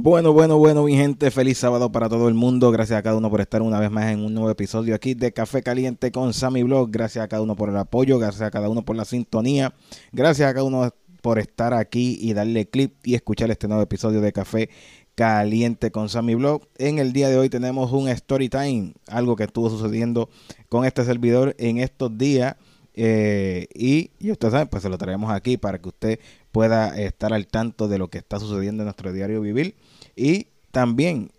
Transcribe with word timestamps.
Bueno, 0.00 0.32
bueno, 0.32 0.58
bueno, 0.58 0.84
mi 0.84 0.94
gente, 0.94 1.28
feliz 1.32 1.58
sábado 1.58 1.90
para 1.90 2.08
todo 2.08 2.28
el 2.28 2.34
mundo. 2.34 2.70
Gracias 2.70 3.00
a 3.00 3.02
cada 3.02 3.16
uno 3.16 3.28
por 3.30 3.40
estar 3.40 3.62
una 3.62 3.80
vez 3.80 3.90
más 3.90 4.12
en 4.12 4.20
un 4.20 4.32
nuevo 4.32 4.48
episodio 4.48 4.94
aquí 4.94 5.14
de 5.14 5.32
Café 5.32 5.60
Caliente 5.60 6.12
con 6.12 6.32
Sammy 6.32 6.62
Blog. 6.62 6.88
Gracias 6.92 7.24
a 7.24 7.26
cada 7.26 7.42
uno 7.42 7.56
por 7.56 7.68
el 7.68 7.76
apoyo, 7.76 8.16
gracias 8.16 8.42
a 8.42 8.52
cada 8.52 8.68
uno 8.68 8.84
por 8.84 8.94
la 8.94 9.04
sintonía, 9.04 9.74
gracias 10.12 10.48
a 10.48 10.54
cada 10.54 10.62
uno 10.62 10.94
por 11.20 11.40
estar 11.40 11.74
aquí 11.74 12.16
y 12.20 12.32
darle 12.32 12.68
clip 12.68 12.94
y 13.02 13.16
escuchar 13.16 13.50
este 13.50 13.66
nuevo 13.66 13.82
episodio 13.82 14.20
de 14.20 14.32
Café 14.32 14.70
Caliente 15.16 15.90
con 15.90 16.08
Sammy 16.08 16.36
Blog. 16.36 16.62
En 16.78 17.00
el 17.00 17.12
día 17.12 17.28
de 17.28 17.36
hoy 17.36 17.48
tenemos 17.48 17.90
un 17.90 18.08
story 18.08 18.48
time, 18.48 18.92
algo 19.08 19.34
que 19.34 19.42
estuvo 19.42 19.68
sucediendo 19.68 20.28
con 20.68 20.84
este 20.84 21.04
servidor 21.04 21.56
en 21.58 21.78
estos 21.78 22.16
días. 22.16 22.54
Eh, 23.00 23.68
y, 23.74 24.10
y 24.18 24.32
ustedes 24.32 24.50
saben, 24.50 24.66
pues 24.66 24.82
se 24.82 24.88
lo 24.88 24.98
traemos 24.98 25.30
aquí 25.30 25.56
para 25.56 25.78
que 25.78 25.88
usted 25.88 26.20
pueda 26.50 26.98
estar 27.00 27.32
al 27.32 27.46
tanto 27.46 27.86
de 27.86 27.96
lo 27.96 28.08
que 28.08 28.18
está 28.18 28.40
sucediendo 28.40 28.82
en 28.82 28.86
nuestro 28.86 29.12
diario 29.12 29.40
vivir. 29.40 29.76
Y 30.16 30.48
también, 30.72 31.30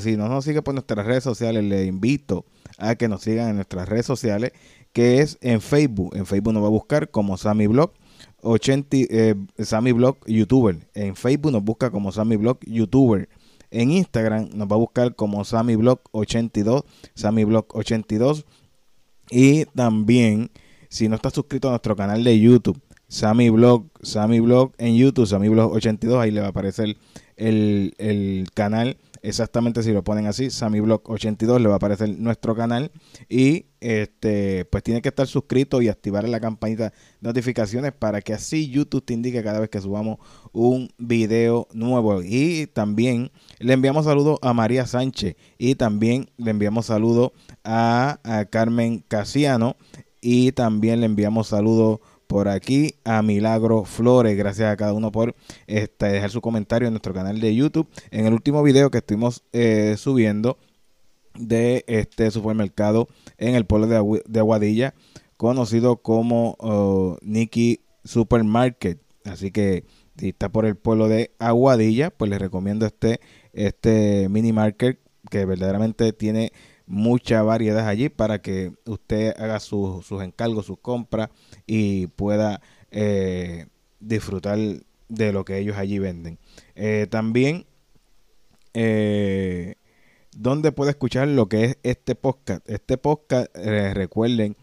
si 0.00 0.16
no 0.16 0.28
nos 0.28 0.44
sigue 0.44 0.60
por 0.60 0.74
nuestras 0.74 1.06
redes 1.06 1.22
sociales, 1.22 1.62
le 1.62 1.84
invito 1.84 2.44
a 2.78 2.96
que 2.96 3.06
nos 3.06 3.22
sigan 3.22 3.50
en 3.50 3.56
nuestras 3.56 3.88
redes 3.88 4.06
sociales, 4.06 4.50
que 4.92 5.20
es 5.20 5.38
en 5.40 5.60
Facebook. 5.60 6.16
En 6.16 6.26
Facebook 6.26 6.52
nos 6.52 6.64
va 6.64 6.66
a 6.66 6.70
buscar 6.70 7.10
como 7.12 7.36
Sammy 7.36 7.68
Blog. 7.68 7.92
80, 8.42 8.96
eh, 9.10 9.36
Sammy 9.60 9.92
Blog 9.92 10.18
YouTuber. 10.26 10.78
En 10.94 11.14
Facebook 11.14 11.52
nos 11.52 11.62
busca 11.62 11.92
como 11.92 12.10
Sammy 12.10 12.34
Blog 12.34 12.58
YouTuber. 12.66 13.28
En 13.70 13.92
Instagram 13.92 14.48
nos 14.52 14.66
va 14.66 14.74
a 14.74 14.78
buscar 14.80 15.14
como 15.14 15.44
Sammy 15.44 15.76
Blog 15.76 16.00
82, 16.10 16.82
Sammy 17.14 17.44
Blog 17.44 17.66
82. 17.70 18.44
Y 19.30 19.66
también, 19.66 20.50
si 20.88 21.08
no 21.08 21.16
está 21.16 21.30
suscrito 21.30 21.68
a 21.68 21.72
nuestro 21.72 21.96
canal 21.96 22.24
de 22.24 22.38
YouTube, 22.38 22.80
Sammy 23.08 23.48
Blog, 23.48 23.86
Sammy 24.02 24.40
Blog 24.40 24.72
en 24.78 24.96
YouTube, 24.96 25.26
Sammy 25.26 25.48
Blog 25.48 25.72
82, 25.72 26.20
ahí 26.20 26.30
le 26.30 26.40
va 26.40 26.48
a 26.48 26.50
aparecer 26.50 26.96
el, 27.36 27.94
el 27.98 28.46
canal. 28.54 28.98
Exactamente 29.22 29.82
si 29.82 29.92
lo 29.92 30.04
ponen 30.04 30.26
así, 30.26 30.50
Sammy 30.50 30.80
Blog 30.80 31.02
82 31.10 31.60
le 31.60 31.68
va 31.68 31.74
a 31.74 31.76
aparecer 31.78 32.08
nuestro 32.18 32.54
canal 32.54 32.92
y 33.28 33.66
este 33.80 34.64
pues 34.66 34.82
tiene 34.82 35.02
que 35.02 35.08
estar 35.08 35.26
suscrito 35.26 35.82
y 35.82 35.88
activar 35.88 36.28
la 36.28 36.38
campanita 36.38 36.84
de 36.84 36.92
notificaciones 37.20 37.92
para 37.92 38.20
que 38.20 38.32
así 38.32 38.68
YouTube 38.68 39.04
te 39.04 39.14
indique 39.14 39.42
cada 39.42 39.58
vez 39.58 39.70
que 39.70 39.80
subamos 39.80 40.18
un 40.52 40.90
video 40.98 41.66
nuevo. 41.72 42.22
Y 42.22 42.68
también 42.68 43.32
le 43.58 43.72
enviamos 43.72 44.04
saludos 44.04 44.38
a 44.42 44.52
María 44.52 44.86
Sánchez 44.86 45.34
y 45.56 45.74
también 45.74 46.30
le 46.36 46.52
enviamos 46.52 46.86
saludos 46.86 47.32
a 47.64 48.46
Carmen 48.50 49.04
Casiano 49.08 49.76
y 50.20 50.52
también 50.52 51.00
le 51.00 51.06
enviamos 51.06 51.48
saludos 51.48 52.00
por 52.28 52.48
aquí 52.48 52.94
a 53.04 53.22
Milagro 53.22 53.84
Flores. 53.84 54.36
Gracias 54.36 54.70
a 54.70 54.76
cada 54.76 54.92
uno 54.92 55.10
por 55.10 55.34
este, 55.66 56.06
dejar 56.06 56.30
su 56.30 56.40
comentario 56.40 56.86
en 56.86 56.92
nuestro 56.92 57.14
canal 57.14 57.40
de 57.40 57.54
YouTube. 57.54 57.88
En 58.10 58.26
el 58.26 58.34
último 58.34 58.62
video 58.62 58.90
que 58.90 58.98
estuvimos 58.98 59.42
eh, 59.52 59.96
subiendo 59.96 60.58
de 61.34 61.84
este 61.86 62.30
supermercado 62.30 63.08
en 63.38 63.54
el 63.54 63.64
pueblo 63.64 63.86
de, 63.86 64.40
Aguadilla, 64.40 64.94
conocido 65.36 65.96
como 65.96 66.56
uh, 66.60 67.16
Nicky 67.22 67.80
Supermarket. 68.04 69.00
Así 69.24 69.50
que 69.50 69.84
si 70.18 70.30
está 70.30 70.50
por 70.50 70.66
el 70.66 70.76
pueblo 70.76 71.08
de 71.08 71.30
Aguadilla, 71.38 72.10
pues 72.10 72.30
les 72.30 72.40
recomiendo 72.40 72.86
este, 72.86 73.20
este 73.52 74.28
mini 74.28 74.52
market 74.52 74.98
que 75.30 75.44
verdaderamente 75.44 76.12
tiene 76.12 76.52
mucha 76.88 77.42
variedad 77.42 77.86
allí 77.86 78.08
para 78.08 78.40
que 78.40 78.72
usted 78.86 79.34
haga 79.38 79.60
sus 79.60 80.10
encargos, 80.22 80.66
sus 80.66 80.78
compras 80.78 81.28
y 81.66 82.08
pueda 82.08 82.60
eh, 82.90 83.66
disfrutar 84.00 84.58
de 85.08 85.32
lo 85.32 85.44
que 85.44 85.58
ellos 85.58 85.76
allí 85.76 85.98
venden. 85.98 86.38
Eh, 86.74 87.06
también, 87.10 87.66
eh, 88.74 89.74
donde 90.32 90.72
puede 90.72 90.90
escuchar 90.90 91.28
lo 91.28 91.48
que 91.48 91.64
es 91.64 91.78
este 91.82 92.14
podcast. 92.14 92.68
Este 92.68 92.96
podcast, 92.96 93.54
recuerden 93.54 94.56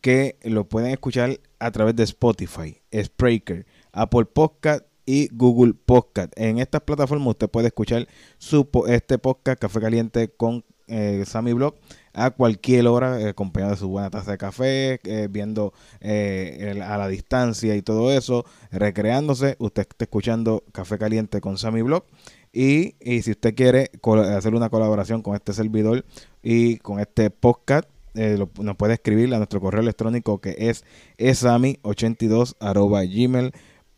que 0.00 0.36
lo 0.42 0.68
pueden 0.68 0.90
escuchar 0.90 1.40
a 1.58 1.70
través 1.70 1.94
de 1.96 2.04
Spotify, 2.04 2.80
Spreaker, 2.94 3.66
Apple 3.92 4.26
Podcast 4.26 4.84
y 5.04 5.28
Google 5.32 5.74
Podcast. 5.74 6.32
En 6.36 6.58
estas 6.58 6.82
plataformas 6.82 7.28
usted 7.28 7.48
puede 7.48 7.68
escuchar 7.68 8.06
su, 8.38 8.68
este 8.88 9.18
podcast 9.18 9.60
Café 9.60 9.80
Caliente 9.80 10.28
con 10.28 10.64
eh, 10.88 11.24
Sammy 11.26 11.52
Blog 11.52 11.74
a 12.16 12.30
cualquier 12.30 12.88
hora, 12.88 13.20
eh, 13.20 13.28
acompañado 13.28 13.72
de 13.72 13.78
su 13.78 13.88
buena 13.88 14.08
taza 14.10 14.32
de 14.32 14.38
café, 14.38 15.00
eh, 15.04 15.28
viendo 15.30 15.74
eh, 16.00 16.82
a 16.82 16.96
la 16.96 17.08
distancia 17.08 17.76
y 17.76 17.82
todo 17.82 18.10
eso, 18.10 18.46
recreándose. 18.72 19.56
Usted 19.58 19.82
está 19.82 20.06
escuchando 20.06 20.64
Café 20.72 20.98
Caliente 20.98 21.42
con 21.42 21.58
Sammy 21.58 21.82
Blog. 21.82 22.04
Y, 22.52 22.94
si 23.20 23.32
usted 23.32 23.54
quiere 23.54 23.90
hacer 24.34 24.54
una 24.54 24.70
colaboración 24.70 25.20
con 25.20 25.34
este 25.34 25.52
servidor 25.52 26.06
y 26.42 26.78
con 26.78 27.00
este 27.00 27.28
podcast, 27.28 27.86
nos 28.14 28.76
puede 28.76 28.94
escribir 28.94 29.34
a 29.34 29.36
nuestro 29.36 29.60
correo 29.60 29.82
electrónico 29.82 30.40
que 30.40 30.56
es 30.58 30.82
esami82 31.18 32.56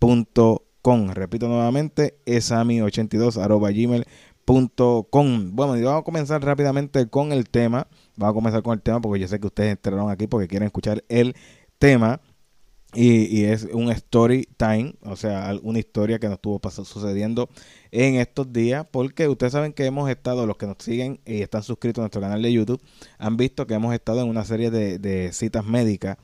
gmail.com. 0.00 1.10
Repito 1.12 1.46
nuevamente, 1.46 2.18
esami82 2.26 3.36
gmail.com 3.72 4.04
Com. 5.10 5.54
Bueno, 5.54 5.76
y 5.76 5.82
vamos 5.82 6.00
a 6.00 6.04
comenzar 6.04 6.42
rápidamente 6.42 7.06
con 7.10 7.32
el 7.32 7.50
tema. 7.50 7.86
Vamos 8.16 8.32
a 8.32 8.34
comenzar 8.34 8.62
con 8.62 8.72
el 8.72 8.80
tema 8.80 8.98
porque 8.98 9.20
yo 9.20 9.28
sé 9.28 9.38
que 9.38 9.46
ustedes 9.46 9.72
entraron 9.72 10.10
aquí 10.10 10.26
porque 10.26 10.48
quieren 10.48 10.64
escuchar 10.64 11.04
el 11.10 11.36
tema. 11.78 12.22
Y, 12.94 13.44
es 13.44 13.64
un 13.70 13.90
story 13.90 14.48
time, 14.56 14.94
o 15.02 15.16
sea, 15.16 15.54
una 15.62 15.78
historia 15.78 16.18
que 16.18 16.28
nos 16.28 16.36
estuvo 16.36 16.58
sucediendo 16.70 17.50
en 17.90 18.14
estos 18.14 18.50
días, 18.50 18.86
porque 18.90 19.28
ustedes 19.28 19.52
saben 19.52 19.74
que 19.74 19.84
hemos 19.84 20.08
estado, 20.08 20.46
los 20.46 20.56
que 20.56 20.66
nos 20.66 20.78
siguen 20.78 21.20
y 21.26 21.42
están 21.42 21.62
suscritos 21.62 22.00
a 22.00 22.04
nuestro 22.04 22.22
canal 22.22 22.40
de 22.40 22.50
YouTube, 22.50 22.80
han 23.18 23.36
visto 23.36 23.66
que 23.66 23.74
hemos 23.74 23.92
estado 23.92 24.22
en 24.22 24.30
una 24.30 24.46
serie 24.46 24.70
de, 24.70 25.30
citas 25.34 25.66
médicas 25.66 26.16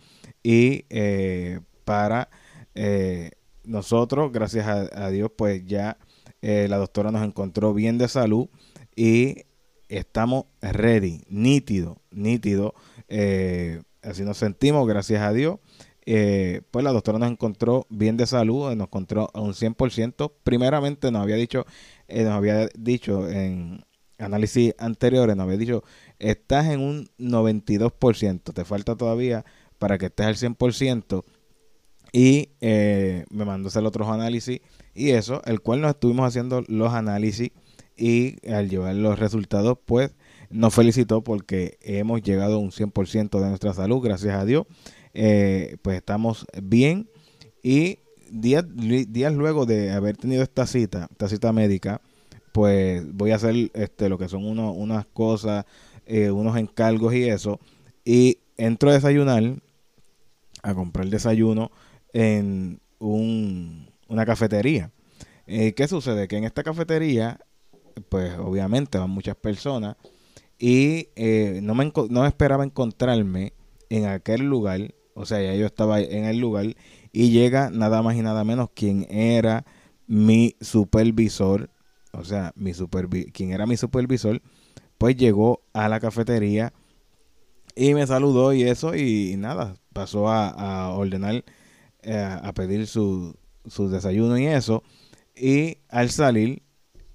y 0.42 0.86
eh, 0.88 1.60
para 1.84 2.30
eh, 2.74 3.32
nosotros, 3.64 4.32
gracias 4.32 4.66
a 4.66 5.10
Dios, 5.10 5.30
pues 5.36 5.66
ya 5.66 5.98
eh, 6.46 6.68
la 6.68 6.76
doctora 6.76 7.10
nos 7.10 7.24
encontró 7.24 7.72
bien 7.72 7.96
de 7.96 8.06
salud 8.06 8.48
y 8.94 9.46
estamos 9.88 10.44
ready, 10.60 11.22
nítido, 11.30 12.02
nítido. 12.10 12.74
Eh, 13.08 13.80
así 14.02 14.24
nos 14.24 14.36
sentimos, 14.36 14.86
gracias 14.86 15.22
a 15.22 15.32
Dios. 15.32 15.56
Eh, 16.04 16.60
pues 16.70 16.84
la 16.84 16.92
doctora 16.92 17.18
nos 17.18 17.30
encontró 17.30 17.86
bien 17.88 18.18
de 18.18 18.26
salud, 18.26 18.74
nos 18.74 18.88
encontró 18.88 19.30
a 19.32 19.40
un 19.40 19.54
100%. 19.54 20.32
Primeramente 20.42 21.10
nos 21.10 21.22
había 21.22 21.36
dicho, 21.36 21.64
nos 22.10 22.32
había 22.32 22.68
dicho 22.78 23.26
en 23.26 23.82
análisis 24.18 24.74
anteriores, 24.76 25.36
nos 25.36 25.44
había 25.44 25.56
dicho, 25.56 25.82
estás 26.18 26.66
en 26.66 26.80
un 26.80 27.08
92%, 27.18 28.52
te 28.52 28.64
falta 28.66 28.96
todavía 28.96 29.46
para 29.78 29.96
que 29.96 30.06
estés 30.06 30.26
al 30.26 30.36
100%. 30.36 31.24
Y 32.16 32.50
me 32.60 33.44
mandó 33.44 33.66
hacer 33.66 33.84
otros 33.84 34.06
análisis 34.06 34.60
y 34.94 35.10
eso, 35.10 35.42
el 35.46 35.60
cual 35.60 35.80
nos 35.80 35.90
estuvimos 35.90 36.28
haciendo 36.28 36.62
los 36.68 36.94
análisis 36.94 37.50
y 37.96 38.36
al 38.48 38.70
llevar 38.70 38.94
los 38.94 39.18
resultados, 39.18 39.78
pues 39.84 40.14
nos 40.50 40.72
felicitó 40.72 41.22
porque 41.22 41.76
hemos 41.80 42.22
llegado 42.22 42.54
a 42.54 42.58
un 42.58 42.70
100% 42.70 43.40
de 43.40 43.48
nuestra 43.48 43.74
salud, 43.74 44.00
gracias 44.00 44.36
a 44.36 44.44
Dios. 44.44 44.66
Eh, 45.12 45.76
pues 45.82 45.96
estamos 45.96 46.46
bien 46.62 47.08
y 47.62 47.98
días, 48.30 48.64
días 48.68 49.32
luego 49.32 49.66
de 49.66 49.92
haber 49.92 50.16
tenido 50.16 50.42
esta 50.42 50.66
cita, 50.66 51.08
esta 51.10 51.28
cita 51.28 51.52
médica, 51.52 52.00
pues 52.52 53.04
voy 53.12 53.32
a 53.32 53.36
hacer 53.36 53.70
este, 53.74 54.08
lo 54.08 54.18
que 54.18 54.28
son 54.28 54.44
uno, 54.44 54.72
unas 54.72 55.06
cosas, 55.06 55.64
eh, 56.06 56.30
unos 56.30 56.56
encargos 56.56 57.14
y 57.14 57.28
eso. 57.28 57.58
Y 58.04 58.38
entro 58.56 58.90
a 58.90 58.94
desayunar, 58.94 59.42
a 60.62 60.74
comprar 60.74 61.06
desayuno 61.08 61.70
en 62.14 62.80
un 62.98 63.92
una 64.08 64.24
cafetería. 64.24 64.90
Eh, 65.46 65.74
¿Qué 65.74 65.86
sucede? 65.88 66.28
Que 66.28 66.38
en 66.38 66.44
esta 66.44 66.62
cafetería, 66.62 67.40
pues 68.08 68.38
obviamente 68.38 68.96
van 68.96 69.10
muchas 69.10 69.36
personas 69.36 69.96
y 70.58 71.08
eh, 71.16 71.60
no, 71.62 71.74
me, 71.74 71.92
no 72.08 72.26
esperaba 72.26 72.64
encontrarme 72.64 73.52
en 73.90 74.06
aquel 74.06 74.42
lugar, 74.42 74.94
o 75.14 75.26
sea, 75.26 75.42
ya 75.42 75.54
yo 75.54 75.66
estaba 75.66 76.00
en 76.00 76.24
el 76.24 76.38
lugar 76.38 76.74
y 77.12 77.30
llega 77.30 77.70
nada 77.70 78.02
más 78.02 78.16
y 78.16 78.22
nada 78.22 78.44
menos 78.44 78.70
quien 78.74 79.06
era 79.10 79.64
mi 80.06 80.56
supervisor, 80.60 81.70
o 82.12 82.24
sea, 82.24 82.52
mi 82.56 82.72
supervi 82.74 83.26
quien 83.26 83.52
era 83.52 83.66
mi 83.66 83.76
supervisor, 83.76 84.40
pues 84.98 85.16
llegó 85.16 85.62
a 85.72 85.88
la 85.88 86.00
cafetería 86.00 86.72
y 87.76 87.94
me 87.94 88.06
saludó 88.06 88.52
y 88.52 88.62
eso 88.62 88.94
y, 88.94 89.36
nada, 89.36 89.76
pasó 89.92 90.28
a, 90.28 90.90
ordenar, 90.90 91.44
eh, 92.04 92.38
a 92.42 92.52
pedir 92.52 92.86
su, 92.86 93.34
su 93.66 93.88
desayuno 93.88 94.38
y 94.38 94.46
eso. 94.46 94.82
Y 95.34 95.78
al 95.88 96.10
salir, 96.10 96.62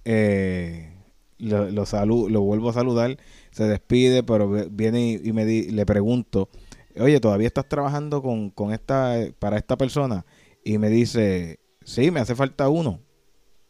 eh, 0.06 0.94
lo, 1.38 1.69
lo, 1.69 2.30
lo 2.30 2.41
vuelvo 2.41 2.69
a 2.69 2.74
saludar, 2.74 3.18
se 3.51 3.63
despide, 3.65 4.24
pero 4.24 4.50
viene 4.69 5.19
y, 5.24 5.31
me 5.33 5.45
le 5.45 5.86
pregunto, 5.86 6.50
oye, 6.97 7.19
¿todavía 7.19 7.47
estás 7.47 7.68
trabajando 7.68 8.21
con, 8.21 8.50
con 8.50 8.74
esta, 8.74 9.15
para 9.39 9.57
esta 9.57 9.77
persona? 9.77 10.25
Y 10.63 10.77
me 10.77 10.89
dice, 10.89 11.59
sí, 11.83 12.12
me 12.12 12.19
hace 12.19 12.36
falta 12.36 12.69
uno. 12.69 13.00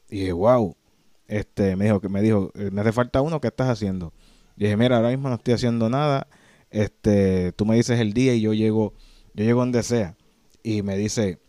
Y 0.09 0.21
dije, 0.21 0.31
wow. 0.31 0.75
este, 1.27 1.75
me 1.75 1.85
dijo 1.85 2.01
que 2.01 2.09
me 2.09 2.21
dijo, 2.21 2.51
eh, 2.55 2.71
me 2.71 2.81
hace 2.81 2.91
falta 2.91 3.21
uno, 3.21 3.39
¿qué 3.39 3.47
estás 3.47 3.69
haciendo? 3.69 4.13
Y 4.57 4.63
dije, 4.63 4.75
mira, 4.75 4.97
ahora 4.97 5.09
mismo 5.09 5.29
no 5.29 5.35
estoy 5.35 5.53
haciendo 5.53 5.89
nada, 5.89 6.27
este, 6.71 7.51
tú 7.53 7.65
me 7.65 7.75
dices 7.75 7.99
el 7.99 8.13
día 8.13 8.33
y 8.33 8.41
yo 8.41 8.53
llego, 8.53 8.93
yo 9.33 9.45
llego 9.45 9.59
donde 9.59 9.83
sea. 9.83 10.17
Y 10.63 10.81
me 10.81 10.97
dice, 10.97 11.39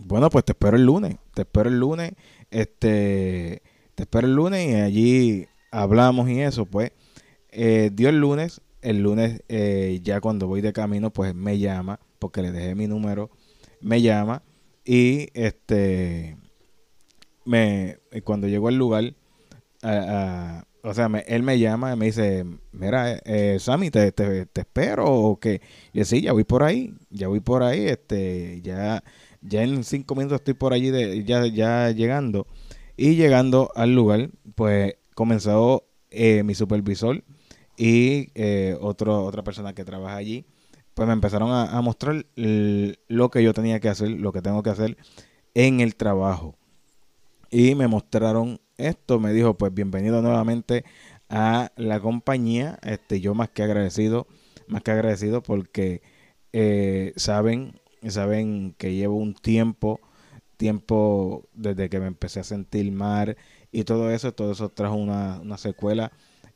bueno, 0.00 0.30
pues 0.30 0.44
te 0.44 0.52
espero 0.52 0.76
el 0.76 0.84
lunes, 0.84 1.16
te 1.34 1.42
espero 1.42 1.68
el 1.68 1.78
lunes, 1.78 2.12
este, 2.50 3.62
te 3.94 4.02
espero 4.02 4.26
el 4.26 4.34
lunes 4.34 4.68
y 4.68 4.74
allí 4.74 5.46
hablamos 5.70 6.28
y 6.28 6.40
eso, 6.40 6.66
pues, 6.66 6.92
eh, 7.50 7.90
dio 7.92 8.08
el 8.08 8.18
lunes, 8.18 8.60
el 8.80 9.02
lunes 9.02 9.42
eh, 9.48 10.00
ya 10.02 10.20
cuando 10.20 10.46
voy 10.46 10.60
de 10.60 10.72
camino, 10.72 11.12
pues 11.12 11.34
me 11.34 11.58
llama, 11.58 12.00
porque 12.18 12.42
le 12.42 12.52
dejé 12.52 12.74
mi 12.74 12.86
número, 12.86 13.30
me 13.80 14.02
llama 14.02 14.42
y 14.84 15.28
este, 15.34 16.36
me, 17.44 17.98
cuando 18.24 18.48
llegó 18.48 18.68
al 18.68 18.76
lugar, 18.76 19.14
o 20.82 20.94
sea, 20.94 21.06
él 21.26 21.42
me 21.42 21.58
llama 21.58 21.92
y 21.92 21.96
me 21.96 22.06
dice, 22.06 22.44
mira, 22.72 23.12
eh, 23.24 23.58
Sammy, 23.60 23.90
te, 23.90 24.10
te, 24.10 24.48
espero 24.54 25.04
o 25.06 25.38
qué. 25.38 25.60
Y 25.92 25.98
yo, 25.98 26.04
sí, 26.04 26.22
ya 26.22 26.32
voy 26.32 26.44
por 26.44 26.64
ahí, 26.64 26.92
ya 27.10 27.28
voy 27.28 27.40
por 27.40 27.62
ahí, 27.62 27.86
este, 27.86 28.60
ya, 28.62 29.04
ya 29.40 29.62
en 29.62 29.84
cinco 29.84 30.16
minutos 30.16 30.40
estoy 30.40 30.54
por 30.54 30.72
allí, 30.72 30.90
ya, 31.24 31.46
ya 31.46 31.90
llegando. 31.90 32.46
Y 32.96 33.14
llegando 33.14 33.70
al 33.76 33.94
lugar, 33.94 34.30
pues 34.56 34.96
comenzó 35.14 35.86
eh, 36.10 36.42
mi 36.42 36.54
supervisor 36.54 37.22
y 37.76 38.30
eh, 38.34 38.76
otro, 38.80 39.24
otra 39.24 39.42
persona 39.44 39.74
que 39.74 39.84
trabaja 39.84 40.16
allí, 40.16 40.44
pues 40.94 41.06
me 41.06 41.14
empezaron 41.14 41.50
a, 41.52 41.80
mostrar 41.80 42.26
lo 42.34 43.30
que 43.30 43.42
yo 43.42 43.54
tenía 43.54 43.80
que 43.80 43.88
hacer, 43.88 44.10
lo 44.10 44.32
que 44.32 44.42
tengo 44.42 44.62
que 44.62 44.70
hacer 44.70 44.96
en 45.54 45.80
el 45.80 45.94
trabajo. 45.96 46.56
Y 47.50 47.74
me 47.74 47.86
mostraron 47.86 48.60
esto, 48.76 49.20
me 49.20 49.32
dijo, 49.32 49.56
pues 49.56 49.72
bienvenido 49.72 50.22
nuevamente 50.22 50.84
a 51.28 51.72
la 51.76 52.00
compañía. 52.00 52.78
Este, 52.82 53.20
yo 53.20 53.34
más 53.34 53.50
que 53.50 53.62
agradecido, 53.62 54.26
más 54.66 54.82
que 54.82 54.90
agradecido 54.90 55.42
porque 55.42 56.02
eh, 56.52 57.12
saben, 57.16 57.80
saben 58.08 58.74
que 58.78 58.94
llevo 58.94 59.16
un 59.16 59.34
tiempo, 59.34 60.00
tiempo 60.56 61.48
desde 61.54 61.88
que 61.88 62.00
me 62.00 62.06
empecé 62.06 62.40
a 62.40 62.44
sentir 62.44 62.90
mal 62.92 63.36
y 63.70 63.84
todo 63.84 64.10
eso, 64.10 64.32
todo 64.32 64.52
eso 64.52 64.68
trajo 64.68 64.94
una, 64.96 65.40
una 65.40 65.58
secuela 65.58 66.12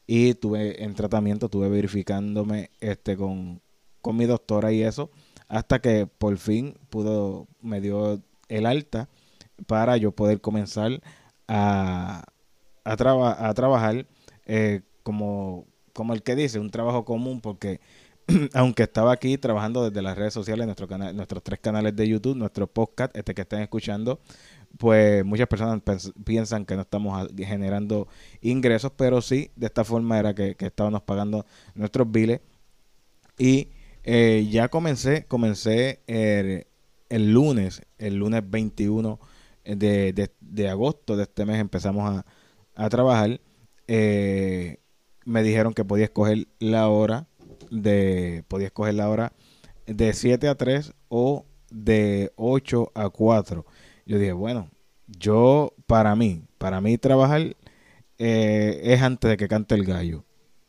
y 0.07 0.35
tuve 0.35 0.85
en 0.85 0.95
tratamiento, 0.95 1.49
tuve 1.49 1.69
verificándome 1.69 2.71
este 2.81 3.17
con, 3.17 3.61
con 4.01 4.17
mi 4.17 4.27
doctora 4.27 4.73
y 4.73 4.83
eso, 4.83 5.11
hasta 5.49 5.81
que 5.81 6.07
por 6.07 6.37
fin 6.39 6.75
pudo, 6.91 7.49
me 7.61 7.81
dio 7.81 8.23
el 8.49 8.67
alta 8.67 9.09
para 9.67 9.97
yo 9.97 10.13
poder 10.13 10.41
comenzar 10.41 11.01
a, 11.48 12.25
a, 12.84 13.48
a 13.48 13.54
trabajar 13.54 14.06
eh, 14.46 14.82
como, 15.02 15.66
como 15.93 16.14
el 16.14 16.22
que 16.22 16.37
dice, 16.37 16.58
un 16.58 16.70
trabajo 16.70 17.04
común, 17.04 17.40
porque 17.40 17.81
aunque 18.54 18.84
estaba 18.84 19.12
aquí 19.12 19.38
trabajando 19.38 19.88
desde 19.88 20.02
las 20.02 20.16
redes 20.16 20.34
sociales, 20.34 20.66
nuestro 20.66 20.88
canal, 20.88 21.14
nuestros 21.14 21.43
tres 21.43 21.60
canales 21.60 21.94
de 21.94 22.08
YouTube, 22.08 22.37
nuestro 22.37 22.66
podcast, 22.66 23.16
este 23.16 23.34
que 23.34 23.43
estén 23.43 23.60
escuchando, 23.60 24.20
pues 24.78 25.25
muchas 25.25 25.46
personas 25.46 25.81
piensan 26.25 26.64
que 26.64 26.75
no 26.75 26.82
estamos 26.82 27.28
generando 27.37 28.08
ingresos, 28.40 28.93
pero 28.96 29.22
sí, 29.22 29.50
de 29.56 29.66
esta 29.66 29.84
forma 29.84 30.19
era 30.19 30.34
que, 30.34 30.56
estábamos 30.58 31.02
pagando 31.02 31.46
nuestros 31.75 32.10
biles. 32.10 32.40
Y 33.38 33.69
eh, 34.04 34.46
ya 34.50 34.69
comencé, 34.69 35.25
comencé 35.26 36.00
el, 36.06 37.32
lunes, 37.32 37.82
el 37.98 38.16
lunes 38.16 38.43
21 38.48 39.19
de, 39.67 40.31
de, 40.41 40.69
agosto 40.69 41.17
de 41.17 41.25
este 41.25 41.45
mes 41.45 41.59
empezamos 41.61 42.09
a, 42.09 42.27
a 42.75 42.89
trabajar. 42.89 43.41
Eh, 43.89 44.79
me 45.25 45.43
dijeron 45.43 45.75
que 45.75 45.85
podía 45.85 46.05
escoger 46.05 46.47
la 46.59 46.89
hora 46.89 47.27
de, 47.71 48.45
podía 48.49 48.69
escoger 48.69 48.95
la 48.95 49.09
hora 49.09 49.33
de 49.87 50.13
7 50.13 50.49
a 50.49 50.55
3 50.55 50.93
o 51.09 51.45
de 51.71 52.33
8 52.37 52.93
a 52.95 53.11
4 53.11 53.65
yo 54.07 54.19
dije, 54.19 54.33
bueno, 54.33 54.71
yo 55.09 55.75
para 55.87 56.15
mí, 56.15 56.45
para 56.59 56.81
mí 56.81 56.97
trabajar 56.97 57.57
eh, 58.19 58.81
es 58.85 59.03
antes 59.03 59.29
de 59.29 59.37
que 59.37 59.49
cante 59.49 59.75
el 59.75 59.85
gallo. 59.85 60.25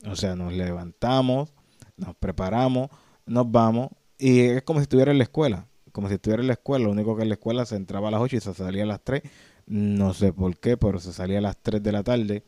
O 0.06 0.16
sea, 0.16 0.36
nos 0.36 0.54
levantamos, 0.54 1.54
nos 1.98 2.16
preparamos, 2.16 2.90
nos 3.26 3.50
vamos 3.50 3.90
y 4.18 4.42
es 4.42 4.64
como 4.64 4.80
si 4.80 4.84
estuviera 4.84 5.12
en 5.12 5.20
la 5.20 5.24
escuela. 5.24 5.68
Como 5.98 6.10
si 6.10 6.14
estuviera 6.14 6.42
en 6.44 6.48
la 6.48 6.54
escuela. 6.54 6.86
Lo 6.86 6.92
único 6.92 7.16
que 7.16 7.24
en 7.24 7.30
la 7.30 7.34
escuela 7.34 7.66
se 7.66 7.76
entraba 7.76 8.10
a 8.10 8.12
las 8.12 8.22
8 8.22 8.36
y 8.36 8.40
se 8.40 8.54
salía 8.54 8.84
a 8.84 8.86
las 8.86 9.04
3. 9.04 9.24
No 9.66 10.14
sé 10.14 10.32
por 10.32 10.56
qué, 10.60 10.78
pero 10.78 11.00
se 11.00 11.12
salía 11.12 11.40
a 11.40 11.42
las 11.42 11.58
3 11.58 11.82
de 11.82 11.92
la 11.92 12.04
tarde 12.04 12.44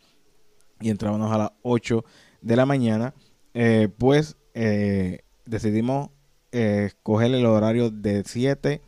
y 0.80 0.92
entrábamos 0.92 1.31
a 1.31 1.40
las 1.40 1.51
8 1.63 2.06
de 2.44 2.56
la 2.56 2.68
mañana. 2.68 3.16
Eh, 3.56 3.90
pues 3.98 4.38
eh, 4.54 5.22
decidimos 5.48 6.12
escoger 6.51 7.34
el 7.34 7.44
horario 7.48 7.90
de 7.90 8.22
7 8.24 8.84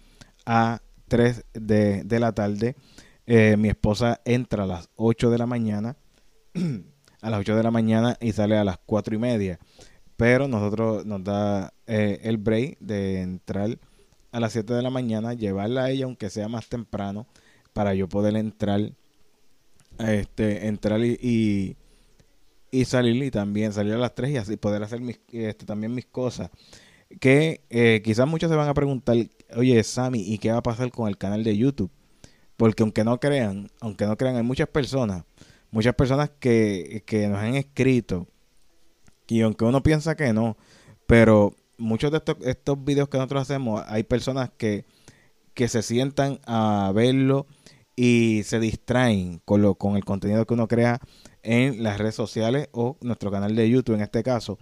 a 0.45 0.83
3 1.07 1.43
de, 1.55 2.19
la 2.19 2.31
tarde. 2.33 2.75
Eh, 3.25 3.57
mi 3.57 3.67
esposa 3.67 4.21
entra 4.25 4.65
a 4.65 4.67
las 4.67 4.89
8 4.95 5.31
de 5.31 5.37
la 5.39 5.47
mañana, 5.47 5.97
a 7.21 7.29
las 7.31 7.39
8 7.39 7.55
de 7.55 7.63
la 7.63 7.71
mañana 7.71 8.15
y 8.21 8.31
sale 8.33 8.59
a 8.59 8.63
las 8.63 8.77
4 8.85 9.15
y 9.15 9.17
media. 9.17 9.57
Pero 10.17 10.47
nosotros 10.47 11.03
nos 11.03 11.23
da 11.23 11.73
eh, 11.87 12.19
el 12.21 12.37
break 12.37 12.77
de 12.77 13.23
entrar 13.23 13.79
a 14.31 14.39
las 14.39 14.53
7 14.53 14.73
de 14.73 14.81
la 14.81 14.89
mañana, 14.89 15.33
llevarla 15.33 15.85
a 15.85 15.89
ella 15.91 16.05
aunque 16.05 16.29
sea 16.29 16.47
más 16.47 16.67
temprano, 16.67 17.27
para 17.73 17.93
yo 17.93 18.07
poder 18.07 18.35
entrar, 18.35 18.91
este, 19.99 20.67
entrar 20.67 20.99
y, 21.03 21.77
y, 22.71 22.85
salir 22.85 23.21
y 23.23 23.31
también 23.31 23.73
salir 23.73 23.93
a 23.93 23.97
las 23.97 24.15
3 24.15 24.31
y 24.31 24.37
así 24.37 24.57
poder 24.57 24.83
hacer 24.83 25.01
mis, 25.01 25.19
este, 25.31 25.65
también 25.65 25.93
mis 25.93 26.05
cosas 26.05 26.49
que 27.19 27.61
eh, 27.69 28.01
quizás 28.03 28.27
muchos 28.27 28.49
se 28.49 28.55
van 28.55 28.69
a 28.69 28.73
preguntar, 28.73 29.17
oye, 29.55 29.83
Sammy, 29.83 30.21
¿y 30.21 30.37
qué 30.37 30.51
va 30.51 30.59
a 30.59 30.63
pasar 30.63 30.91
con 30.91 31.07
el 31.07 31.17
canal 31.17 31.43
de 31.43 31.57
YouTube? 31.57 31.91
Porque 32.57 32.83
aunque 32.83 33.03
no 33.03 33.19
crean, 33.19 33.69
aunque 33.79 34.05
no 34.05 34.17
crean, 34.17 34.35
hay 34.37 34.43
muchas 34.43 34.67
personas, 34.67 35.23
muchas 35.71 35.95
personas 35.95 36.31
que, 36.39 37.03
que 37.05 37.27
nos 37.27 37.39
han 37.39 37.55
escrito, 37.55 38.27
y 39.27 39.41
aunque 39.41 39.65
uno 39.65 39.81
piensa 39.81 40.15
que 40.15 40.33
no, 40.33 40.57
pero 41.07 41.55
muchos 41.77 42.11
de 42.11 42.17
estos, 42.17 42.37
estos 42.43 42.83
videos 42.83 43.09
que 43.09 43.17
nosotros 43.17 43.43
hacemos, 43.43 43.83
hay 43.87 44.03
personas 44.03 44.51
que, 44.57 44.85
que 45.53 45.67
se 45.67 45.81
sientan 45.81 46.39
a 46.45 46.91
verlo 46.93 47.47
y 47.95 48.41
se 48.45 48.59
distraen 48.59 49.41
con, 49.45 49.61
lo, 49.61 49.75
con 49.75 49.95
el 49.95 50.05
contenido 50.05 50.45
que 50.45 50.53
uno 50.53 50.67
crea 50.67 50.99
en 51.43 51.83
las 51.83 51.97
redes 51.97 52.15
sociales 52.15 52.69
o 52.71 52.97
nuestro 53.01 53.31
canal 53.31 53.55
de 53.55 53.69
YouTube 53.69 53.95
en 53.95 54.01
este 54.01 54.23
caso. 54.23 54.57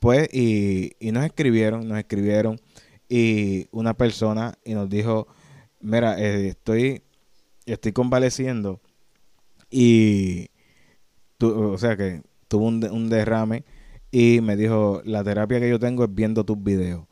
Pues, 0.00 0.28
y, 0.32 0.92
y 0.98 1.12
nos 1.12 1.24
escribieron, 1.24 1.86
nos 1.86 1.98
escribieron, 1.98 2.60
y 3.08 3.68
una 3.70 3.94
persona 3.94 4.58
y 4.64 4.74
nos 4.74 4.88
dijo, 4.88 5.28
mira, 5.80 6.18
eh, 6.18 6.48
estoy, 6.48 7.02
estoy 7.66 7.92
convaleciendo 7.92 8.80
y, 9.70 10.48
o 11.40 11.76
sea 11.78 11.96
que 11.96 12.22
tuvo 12.48 12.66
un, 12.66 12.84
un 12.90 13.08
derrame 13.08 13.64
y 14.14 14.40
me 14.40 14.54
dijo, 14.54 15.02
la 15.04 15.24
terapia 15.24 15.58
que 15.58 15.68
yo 15.68 15.80
tengo 15.80 16.04
es 16.04 16.14
viendo 16.14 16.44
tus 16.44 16.62
videos. 16.62 17.04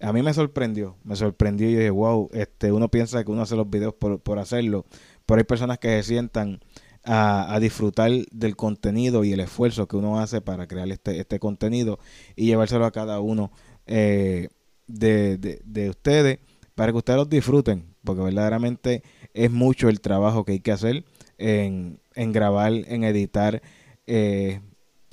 A 0.00 0.12
mí 0.12 0.20
me 0.20 0.34
sorprendió, 0.34 0.96
me 1.04 1.14
sorprendió 1.14 1.68
y 1.68 1.74
yo 1.74 1.78
dije, 1.78 1.90
wow, 1.90 2.28
este, 2.32 2.72
uno 2.72 2.90
piensa 2.90 3.22
que 3.22 3.30
uno 3.30 3.42
hace 3.42 3.54
los 3.54 3.70
videos 3.70 3.94
por, 3.94 4.18
por 4.20 4.40
hacerlo, 4.40 4.84
pero 5.26 5.38
hay 5.38 5.44
personas 5.44 5.78
que 5.78 5.90
se 5.90 6.02
sientan 6.02 6.58
a, 7.04 7.56
disfrutar 7.60 8.10
del 8.32 8.56
contenido 8.56 9.22
y 9.22 9.32
el 9.32 9.38
esfuerzo 9.38 9.86
que 9.86 9.96
uno 9.96 10.18
hace 10.18 10.40
para 10.40 10.66
crear 10.66 10.90
este, 10.90 11.20
este 11.20 11.38
contenido 11.38 12.00
y 12.34 12.46
llevárselo 12.46 12.84
a 12.84 12.90
cada 12.90 13.20
uno 13.20 13.52
eh, 13.86 14.48
de, 14.88 15.38
de, 15.38 15.88
ustedes 15.88 16.40
para 16.74 16.90
que 16.90 16.98
ustedes 16.98 17.16
los 17.16 17.30
disfruten, 17.30 17.94
porque 18.02 18.22
verdaderamente 18.22 19.04
es 19.34 19.52
mucho 19.52 19.88
el 19.88 20.00
trabajo 20.00 20.44
que 20.44 20.52
hay 20.52 20.60
que 20.60 20.72
hacer 20.72 21.04
en, 21.38 22.00
en 22.16 22.32
grabar, 22.32 22.72
en 22.72 23.04
editar. 23.04 23.62
Eh, 24.08 24.58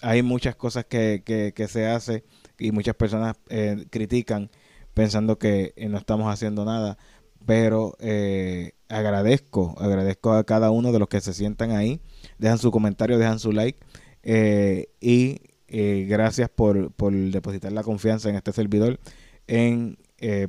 hay 0.02 0.22
muchas 0.22 0.56
cosas 0.56 0.86
que, 0.86 1.24
que, 1.26 1.68
se 1.68 1.88
hace 1.88 2.24
y 2.60 2.72
muchas 2.72 2.96
personas 2.96 3.36
eh, 3.50 3.86
critican 3.90 4.50
pensando 4.94 5.38
que 5.38 5.74
no 5.90 5.98
estamos 5.98 6.32
haciendo 6.34 6.66
nada, 6.66 6.98
pero 7.46 7.96
eh, 8.00 8.74
agradezco, 8.90 9.74
agradezco 9.78 10.34
a 10.34 10.44
cada 10.44 10.70
uno 10.70 10.92
de 10.92 11.00
los 11.00 11.08
que 11.08 11.22
se 11.22 11.34
sientan 11.34 11.72
ahí, 11.72 12.02
dejan 12.38 12.58
su 12.58 12.72
comentario, 12.72 13.18
dejan 13.18 13.40
su 13.40 13.54
like 13.54 13.80
eh, 14.24 14.88
y 15.00 15.40
eh, 15.68 16.06
gracias 16.10 16.50
por, 16.50 16.92
por, 16.92 17.14
depositar 17.14 17.72
la 17.72 17.84
confianza 17.84 18.30
en 18.30 18.36
este 18.36 18.52
servidor, 18.52 19.00
en 19.48 19.98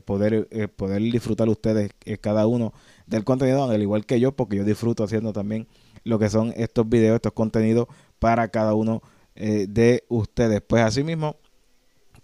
poder, 0.06 0.48
poder 0.76 1.02
disfrutar 1.02 1.48
ustedes 1.50 1.90
cada 2.22 2.46
uno 2.46 2.72
del 3.06 3.24
contenido, 3.24 3.64
al 3.64 3.82
igual 3.82 4.06
que 4.06 4.18
yo, 4.18 4.32
porque 4.32 4.56
yo 4.56 4.64
disfruto 4.64 5.04
haciendo 5.04 5.34
también 5.34 5.68
lo 6.04 6.18
que 6.18 6.30
son 6.30 6.54
estos 6.56 6.88
videos, 6.88 7.16
estos 7.16 7.32
contenidos 7.32 7.86
para 8.18 8.48
cada 8.48 8.72
uno 8.72 9.02
de 9.38 10.04
ustedes. 10.08 10.60
Pues 10.60 10.82
así 10.82 11.04
mismo 11.04 11.36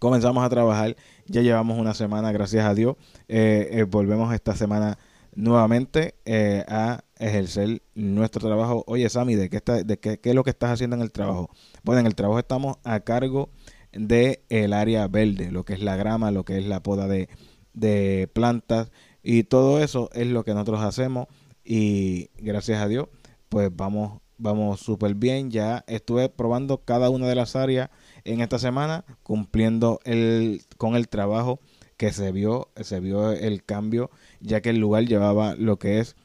comenzamos 0.04 0.44
a 0.44 0.50
trabajar. 0.50 0.96
Ya 1.26 1.40
llevamos 1.40 1.78
una 1.78 1.94
semana, 1.94 2.30
gracias 2.30 2.66
a 2.66 2.74
Dios. 2.74 2.96
Eh, 3.26 3.68
eh, 3.70 3.82
volvemos 3.84 4.34
esta 4.34 4.54
semana 4.54 4.98
nuevamente 5.34 6.14
eh, 6.26 6.62
a 6.68 7.04
ejercer 7.18 7.82
nuestro 7.94 8.46
trabajo. 8.46 8.84
Oye, 8.86 9.08
Sammy, 9.08 9.34
¿de 9.34 9.48
qué, 9.48 9.56
está, 9.56 9.82
de 9.82 9.98
qué, 9.98 10.20
qué 10.20 10.28
es 10.28 10.34
lo 10.34 10.44
que 10.44 10.50
estás 10.50 10.72
haciendo 10.72 10.96
en 10.96 11.02
el 11.02 11.10
trabajo? 11.10 11.48
Bueno, 11.82 12.00
en 12.00 12.06
el 12.06 12.14
trabajo 12.14 12.38
estamos 12.38 12.76
a 12.84 13.00
cargo 13.00 13.48
de 13.92 14.44
el 14.50 14.74
área 14.74 15.08
verde, 15.08 15.50
lo 15.50 15.64
que 15.64 15.72
es 15.72 15.80
la 15.80 15.96
grama, 15.96 16.30
lo 16.30 16.44
que 16.44 16.58
es 16.58 16.66
la 16.66 16.82
poda 16.82 17.08
de, 17.08 17.30
de 17.72 18.28
plantas 18.32 18.90
y 19.22 19.44
todo 19.44 19.82
eso 19.82 20.10
es 20.12 20.26
lo 20.26 20.44
que 20.44 20.52
nosotros 20.52 20.82
hacemos 20.82 21.28
y 21.64 22.28
gracias 22.36 22.82
a 22.82 22.88
Dios 22.88 23.08
pues 23.48 23.70
vamos 23.74 24.20
vamos 24.38 24.80
súper 24.80 25.14
bien. 25.14 25.50
Ya 25.50 25.84
estuve 25.86 26.28
probando 26.28 26.84
cada 26.84 27.10
una 27.10 27.28
de 27.28 27.34
las 27.34 27.56
áreas 27.56 27.90
en 28.24 28.40
esta 28.40 28.58
semana, 28.58 29.04
cumpliendo 29.22 30.00
el, 30.04 30.62
con 30.76 30.96
el 30.96 31.08
trabajo 31.08 31.60
que 31.96 32.12
se 32.12 32.32
vio, 32.32 32.68
se 32.80 33.00
vio 33.00 33.32
el 33.32 33.64
cambio, 33.64 34.10
ya 34.40 34.60
que 34.60 34.70
el 34.70 34.78
lugar 34.78 35.06
llevaba 35.06 35.54
lo 35.54 35.78
que 35.78 36.00
es 36.00 36.16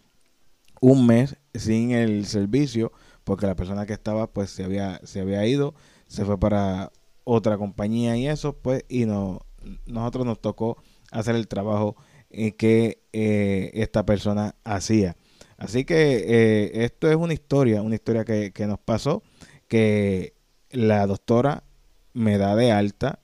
un 0.81 1.05
mes 1.05 1.37
sin 1.53 1.91
el 1.91 2.25
servicio, 2.25 2.91
porque 3.23 3.45
la 3.45 3.55
persona 3.55 3.85
que 3.85 3.93
estaba 3.93 4.27
pues 4.27 4.49
se 4.49 4.63
había, 4.63 4.99
se 5.03 5.21
había 5.21 5.45
ido, 5.45 5.75
se 6.07 6.25
fue 6.25 6.39
para 6.39 6.91
otra 7.23 7.57
compañía 7.57 8.17
y 8.17 8.27
eso, 8.27 8.53
pues, 8.53 8.85
y 8.89 9.05
no, 9.05 9.41
nosotros 9.85 10.25
nos 10.25 10.41
tocó 10.41 10.77
hacer 11.11 11.35
el 11.35 11.47
trabajo 11.47 11.95
eh, 12.29 12.53
que 12.53 13.03
eh, 13.13 13.71
esta 13.73 14.05
persona 14.05 14.55
hacía. 14.63 15.15
Así 15.59 15.83
que 15.83 16.23
eh, 16.25 16.85
esto 16.85 17.09
es 17.09 17.17
una 17.17 17.33
historia, 17.33 17.81
una 17.81 17.95
historia 17.95 18.23
que, 18.23 18.65
nos 18.65 18.79
pasó, 18.79 19.23
que 19.67 20.33
la 20.71 21.05
doctora 21.05 21.63
me 22.13 22.37
da 22.37 22.55
de 22.55 22.71
alta 22.71 23.19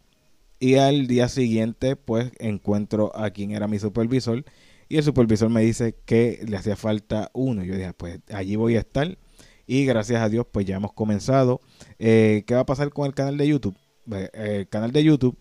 y 0.59 0.75
al 0.75 1.07
día 1.07 1.29
siguiente 1.29 1.95
pues 1.95 2.31
encuentro 2.39 3.15
a 3.15 3.29
quien 3.29 3.51
era 3.51 3.67
mi 3.67 3.79
supervisor 3.79 4.43
y 4.89 4.97
el 4.97 5.03
supervisor 5.03 5.49
me 5.49 5.61
dice 5.61 5.95
que 6.05 6.43
le 6.47 6.57
hacía 6.57 6.75
falta 6.75 7.31
uno. 7.33 7.63
Yo 7.63 7.75
dije, 7.75 7.93
pues 7.93 8.19
allí 8.33 8.57
voy 8.57 8.75
a 8.75 8.79
estar 8.79 9.17
y 9.65 9.85
gracias 9.85 10.21
a 10.21 10.27
Dios 10.27 10.45
pues 10.51 10.65
ya 10.65 10.75
hemos 10.75 10.91
comenzado. 10.91 11.61
Eh, 11.99 12.43
¿Qué 12.45 12.53
va 12.53 12.61
a 12.61 12.65
pasar 12.65 12.91
con 12.91 13.05
el 13.05 13.13
canal 13.13 13.37
de 13.37 13.47
YouTube? 13.47 13.77
El 14.33 14.67
canal 14.67 14.91
de 14.91 15.03
YouTube 15.03 15.37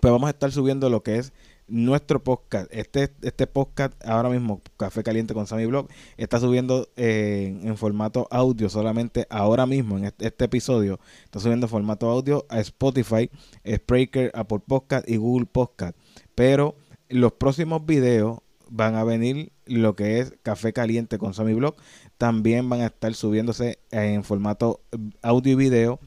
pues 0.00 0.12
vamos 0.12 0.28
a 0.28 0.30
estar 0.30 0.52
subiendo 0.52 0.88
lo 0.90 1.02
que 1.02 1.16
es 1.16 1.32
nuestro 1.70 2.22
podcast. 2.22 2.68
Este, 2.70 3.10
este 3.22 3.46
podcast 3.46 3.94
ahora 4.04 4.28
mismo, 4.28 4.60
Café 4.76 5.02
Caliente 5.02 5.32
con 5.32 5.46
Sammy 5.46 5.66
Blog, 5.66 5.88
está 6.16 6.40
subiendo 6.40 6.88
eh, 6.96 7.58
en 7.62 7.76
formato 7.76 8.28
audio 8.30 8.68
solamente 8.68 9.26
ahora 9.30 9.66
mismo, 9.66 9.96
en 9.96 10.06
este, 10.06 10.26
este, 10.26 10.44
episodio. 10.44 11.00
Está 11.24 11.40
subiendo 11.40 11.66
en 11.66 11.70
formato 11.70 12.10
audio 12.10 12.44
a 12.48 12.60
Spotify, 12.60 13.30
Spreaker, 13.66 14.30
Apple 14.34 14.60
Podcast 14.66 15.08
y 15.08 15.16
Google 15.16 15.46
Podcast. 15.46 15.96
Pero 16.34 16.76
los 17.08 17.32
próximos 17.32 17.86
videos 17.86 18.40
van 18.68 18.96
a 18.96 19.04
venir 19.04 19.52
lo 19.66 19.96
que 19.96 20.20
es 20.20 20.34
Café 20.42 20.72
Caliente 20.72 21.18
con 21.18 21.34
Sammy 21.34 21.54
Blog. 21.54 21.76
También 22.18 22.68
van 22.68 22.80
a 22.82 22.86
estar 22.86 23.14
subiéndose 23.14 23.78
en 23.90 24.24
formato 24.24 24.80
audio 25.22 25.52
y 25.52 25.56
video, 25.56 26.00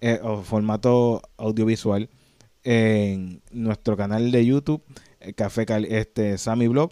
eh, 0.00 0.18
o 0.22 0.42
formato 0.42 1.22
audiovisual 1.36 2.08
en 2.64 3.42
nuestro 3.52 3.96
canal 3.96 4.30
de 4.30 4.44
YouTube 4.44 4.82
eh, 5.20 5.34
Café 5.34 5.66
este, 5.88 6.38
Sammy 6.38 6.68
Blog. 6.68 6.90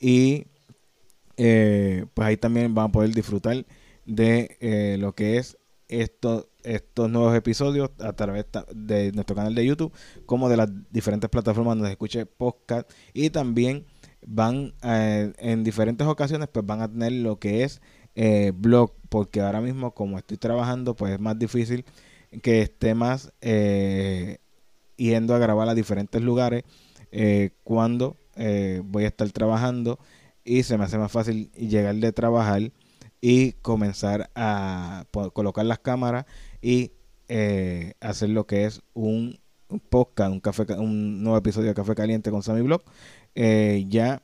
Y 0.00 0.46
eh, 1.36 2.06
pues 2.14 2.28
ahí 2.28 2.36
también 2.36 2.74
van 2.74 2.86
a 2.86 2.92
poder 2.92 3.10
disfrutar 3.14 3.64
de 4.06 4.56
eh, 4.60 4.96
lo 4.98 5.14
que 5.14 5.38
es 5.38 5.58
estos 5.88 6.46
estos 6.62 7.10
nuevos 7.10 7.36
episodios 7.36 7.90
a 7.98 8.14
través 8.14 8.46
de 8.74 9.12
nuestro 9.12 9.36
canal 9.36 9.54
de 9.54 9.66
YouTube 9.66 9.92
como 10.24 10.48
de 10.48 10.56
las 10.56 10.70
diferentes 10.90 11.28
plataformas 11.28 11.74
donde 11.74 11.88
se 11.88 11.92
escuche 11.92 12.24
podcast 12.24 12.90
y 13.12 13.28
también 13.28 13.84
van 14.26 14.72
en 14.82 15.62
diferentes 15.62 16.06
ocasiones 16.06 16.48
pues 16.50 16.64
van 16.64 16.80
a 16.80 16.90
tener 16.90 17.12
lo 17.12 17.38
que 17.38 17.64
es 17.64 17.82
blog 18.54 18.94
porque 19.10 19.42
ahora 19.42 19.60
mismo 19.60 19.92
como 19.92 20.16
estoy 20.16 20.38
trabajando 20.38 20.96
pues 20.96 21.12
es 21.12 21.20
más 21.20 21.38
difícil 21.38 21.84
que 22.42 22.62
esté 22.62 22.94
más 22.94 23.30
yendo 24.96 25.34
a 25.34 25.38
grabar 25.38 25.68
a 25.68 25.74
diferentes 25.74 26.22
lugares 26.22 26.64
eh, 27.16 27.50
cuando 27.62 28.16
eh, 28.34 28.82
voy 28.84 29.04
a 29.04 29.06
estar 29.06 29.30
trabajando 29.30 30.00
y 30.44 30.64
se 30.64 30.76
me 30.76 30.82
hace 30.82 30.98
más 30.98 31.12
fácil 31.12 31.52
llegar 31.52 31.94
de 31.94 32.10
trabajar 32.10 32.72
y 33.20 33.52
comenzar 33.52 34.30
a 34.34 35.04
colocar 35.32 35.64
las 35.64 35.78
cámaras 35.78 36.26
y 36.60 36.90
eh, 37.28 37.94
hacer 38.00 38.30
lo 38.30 38.48
que 38.48 38.64
es 38.64 38.82
un, 38.94 39.38
podcast, 39.90 40.32
un, 40.32 40.40
café, 40.40 40.64
un 40.74 41.22
nuevo 41.22 41.38
episodio 41.38 41.68
de 41.68 41.74
Café 41.74 41.94
Caliente 41.94 42.32
con 42.32 42.42
Sammy 42.42 42.62
Blog, 42.62 42.82
ya 43.36 44.20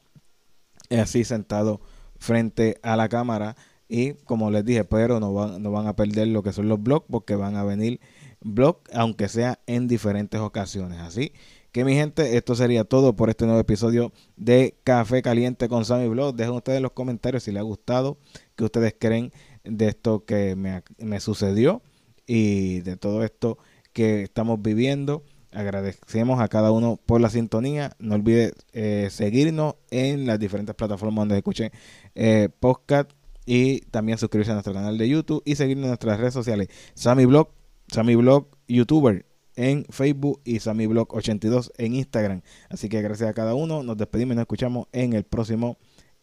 así 0.91 1.23
sentado 1.23 1.81
frente 2.19 2.81
a 2.83 2.97
la 2.97 3.09
cámara 3.09 3.55
y 3.89 4.15
como 4.25 4.51
les 4.51 4.65
dije, 4.65 4.85
pero 4.85 5.21
no 5.21 5.33
van, 5.33 5.63
no 5.63 5.71
van 5.71 5.87
a 5.87 5.95
perder 5.95 6.27
lo 6.27 6.43
que 6.43 6.53
son 6.53 6.69
los 6.69 6.83
blogs 6.83 7.07
porque 7.09 7.37
van 7.37 7.55
a 7.55 7.63
venir 7.63 8.01
blogs, 8.41 8.83
aunque 8.93 9.29
sea 9.29 9.61
en 9.67 9.87
diferentes 9.87 10.41
ocasiones. 10.41 10.99
Así 10.99 11.33
que 11.73 11.85
mi 11.85 11.95
gente, 11.95 12.37
esto 12.37 12.55
sería 12.55 12.85
todo 12.85 13.15
por 13.15 13.31
este 13.31 13.45
nuevo 13.45 13.61
episodio 13.61 14.13
de 14.37 14.77
Café 14.85 15.23
Caliente 15.23 15.69
con 15.69 15.85
Sammy 15.85 16.09
Blog. 16.09 16.35
Dejen 16.35 16.55
ustedes 16.55 16.81
los 16.81 16.93
comentarios 16.93 17.45
si 17.45 17.53
les 17.53 17.61
ha 17.61 17.65
gustado, 17.65 18.19
qué 18.57 18.65
ustedes 18.65 18.95
creen 18.99 19.33
de 19.65 19.89
esto 19.89 20.25
que 20.25 20.57
me, 20.57 21.21
sucedió 21.21 21.83
y 22.27 22.81
de 22.81 22.97
todo 22.97 23.25
esto 23.25 23.59
que 23.93 24.23
estamos 24.23 24.61
viviendo. 24.61 25.23
Agradecemos 25.53 26.41
a 26.41 26.49
cada 26.49 26.71
uno 26.73 26.99
por 27.05 27.21
la 27.21 27.31
sintonía. 27.31 27.97
No 27.99 28.15
olvide 28.15 28.53
eh, 28.73 29.09
seguirnos 29.11 29.75
en 29.91 30.27
las 30.27 30.39
diferentes 30.39 30.75
plataformas 30.75 31.23
donde 31.23 31.39
escuchen 31.39 31.71
eh, 32.15 32.49
podcast 32.61 33.11
y 33.47 33.81
también 33.91 34.19
suscribirse 34.19 34.53
a 34.53 34.55
nuestro 34.55 34.75
canal 34.75 34.97
de 34.97 35.09
YouTube 35.09 35.43
y 35.45 35.57
seguirnos 35.57 35.85
en 35.85 35.91
nuestras 35.91 36.19
redes 36.19 36.35
sociales. 36.35 36.69
Sammy 36.95 37.27
Blog, 37.27 37.51
Sammy 37.89 38.15
Blog, 38.15 38.49
YouTuber 38.69 39.30
en 39.61 39.85
Facebook 39.91 40.41
y 40.45 40.57
SamiBlog82 40.57 41.73
en 41.77 41.95
Instagram. 41.95 42.41
Así 42.71 42.89
que 42.89 43.03
gracias 43.03 43.29
a 43.29 43.35
cada 43.35 43.55
uno. 43.55 43.83
Nos 43.83 43.99
despedimos 43.99 44.33
y 44.33 44.37
nos 44.37 44.45
escuchamos 44.45 44.87
en 44.93 45.13
el 45.13 45.25
próximo 45.25 45.77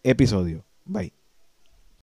episodio. 0.03 0.65
Bye. 0.85 1.26